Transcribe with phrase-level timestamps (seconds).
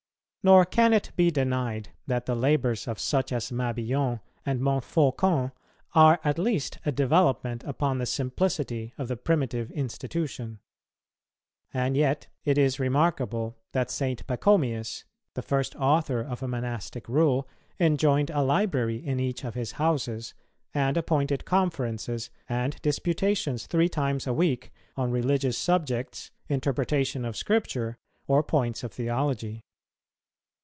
[0.43, 5.51] Nor can it be denied that the labours of such as Mabillon and Montfaucon
[5.93, 10.57] are at least a development upon the simplicity of the primitive institution.
[11.71, 14.25] And yet it is remarkable that St.
[14.25, 15.03] Pachomius,
[15.35, 17.47] the first author of a monastic rule,
[17.79, 20.33] enjoined a library in each of his houses,
[20.73, 27.99] and appointed conferences and disputations three times a week on religious subjects, interpretation of Scripture,
[28.25, 29.63] or points of theology.